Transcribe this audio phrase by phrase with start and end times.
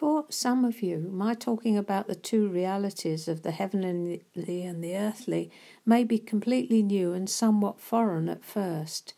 [0.00, 4.96] For some of you, my talking about the two realities of the heavenly and the
[4.96, 5.50] earthly
[5.84, 9.12] may be completely new and somewhat foreign at first.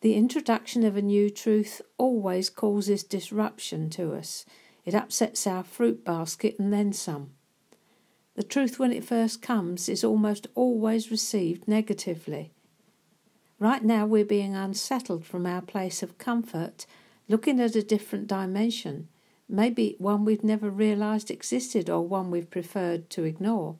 [0.00, 4.46] The introduction of a new truth always causes disruption to us.
[4.86, 7.32] It upsets our fruit basket and then some.
[8.36, 12.52] The truth, when it first comes, is almost always received negatively.
[13.58, 16.86] Right now, we're being unsettled from our place of comfort,
[17.28, 19.08] looking at a different dimension
[19.48, 23.76] maybe one we've never realized existed or one we've preferred to ignore.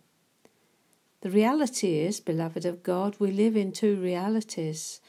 [1.22, 5.00] The reality is, beloved of God, we live in two realities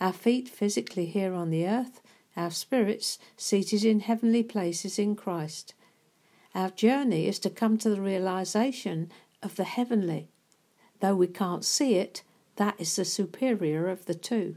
[0.00, 2.00] our feet physically here on the earth,
[2.36, 5.74] our spirits seated in heavenly places in Christ.
[6.56, 9.12] Our journey is to come to the realization
[9.44, 10.28] of the heavenly.
[10.98, 12.22] Though we can't see it,
[12.56, 14.56] that is the superior of the two.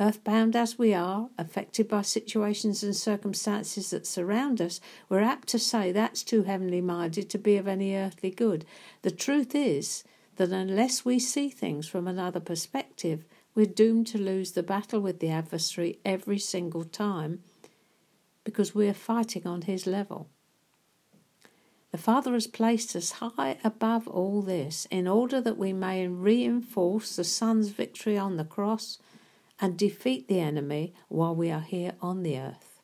[0.00, 5.58] Earthbound as we are, affected by situations and circumstances that surround us, we're apt to
[5.58, 8.64] say that's too heavenly minded to be of any earthly good.
[9.02, 10.04] The truth is
[10.36, 15.18] that unless we see things from another perspective, we're doomed to lose the battle with
[15.18, 17.42] the adversary every single time
[18.44, 20.28] because we're fighting on his level.
[21.90, 27.16] The Father has placed us high above all this in order that we may reinforce
[27.16, 28.98] the Son's victory on the cross
[29.60, 32.80] and defeat the enemy while we are here on the earth.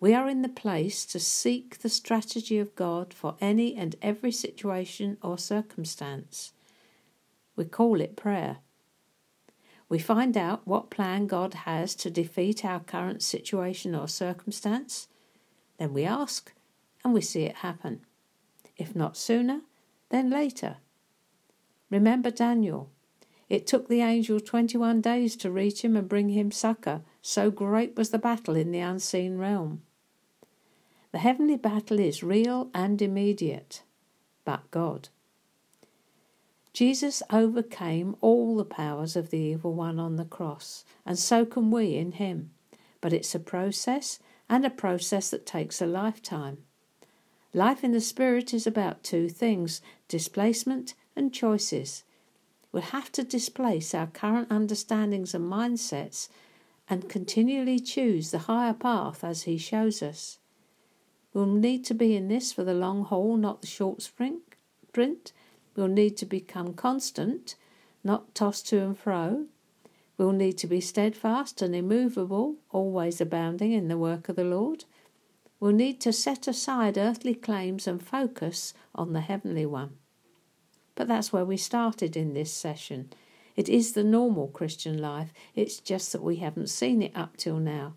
[0.00, 4.30] We are in the place to seek the strategy of God for any and every
[4.30, 6.52] situation or circumstance.
[7.56, 8.58] We call it prayer.
[9.88, 15.08] We find out what plan God has to defeat our current situation or circumstance.
[15.78, 16.52] Then we ask
[17.04, 18.02] and we see it happen.
[18.76, 19.62] If not sooner,
[20.10, 20.76] then later.
[21.90, 22.90] Remember Daniel.
[23.48, 27.96] It took the angel 21 days to reach him and bring him succor, so great
[27.96, 29.82] was the battle in the unseen realm.
[31.12, 33.82] The heavenly battle is real and immediate,
[34.44, 35.08] but God.
[36.74, 41.70] Jesus overcame all the powers of the evil one on the cross, and so can
[41.70, 42.50] we in him.
[43.00, 44.18] But it's a process,
[44.50, 46.58] and a process that takes a lifetime.
[47.54, 52.04] Life in the Spirit is about two things displacement and choices
[52.72, 56.28] will have to displace our current understandings and mindsets
[56.88, 60.38] and continually choose the higher path as He shows us.
[61.32, 64.54] We'll need to be in this for the long haul, not the short sprint.
[65.76, 67.54] We'll need to become constant,
[68.02, 69.46] not tossed to and fro.
[70.16, 74.84] We'll need to be steadfast and immovable, always abounding in the work of the Lord.
[75.60, 79.98] We'll need to set aside earthly claims and focus on the heavenly one.
[80.98, 83.12] But that's where we started in this session.
[83.54, 87.60] It is the normal Christian life, it's just that we haven't seen it up till
[87.60, 87.94] now.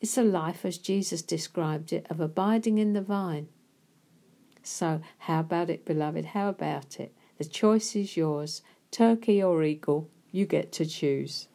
[0.00, 3.48] It's a life as Jesus described it of abiding in the vine.
[4.62, 6.24] So, how about it, beloved?
[6.24, 7.12] How about it?
[7.36, 11.48] The choice is yours turkey or eagle, you get to choose.